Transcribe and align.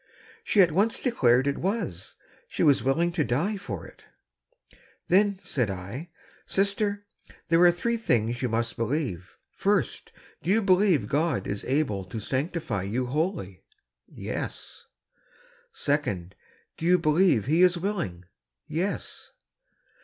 She 0.43 0.61
at 0.61 0.71
once 0.71 0.99
declared 0.99 1.45
it 1.45 1.59
was; 1.59 2.15
she 2.47 2.63
was 2.63 2.81
willing 2.83 3.11
to 3.11 3.23
die 3.23 3.55
for 3.55 3.85
it." 3.85 4.07
Then," 5.09 5.37
said 5.43 5.69
I,'' 5.69 6.09
sister, 6.47 7.05
there 7.49 7.61
are 7.61 7.69
three 7.71 7.97
things 7.97 8.41
you 8.41 8.49
must 8.49 8.77
believe. 8.77 9.37
First, 9.55 10.11
do 10.41 10.49
you 10.49 10.63
believe 10.63 11.07
God 11.07 11.45
is 11.45 11.63
able 11.65 12.03
to 12.05 12.19
sanctify 12.19 12.81
you 12.81 13.05
wholly?" 13.05 13.61
Yes." 14.07 14.85
"Second. 15.71 16.33
Do 16.77 16.87
you 16.87 16.97
believe 16.97 17.45
He 17.45 17.61
is 17.61 17.77
willing?" 17.77 18.25
"Yes." 18.67 19.31